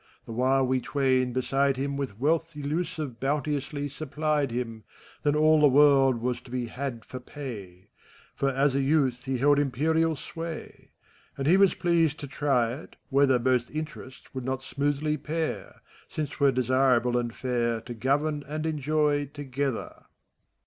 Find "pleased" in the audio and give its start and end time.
11.75-12.19